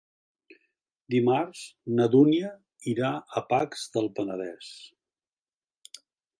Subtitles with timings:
[1.15, 1.61] Dimarts
[1.99, 2.49] na Dúnia
[2.95, 4.73] irà a Pacs del Penedès.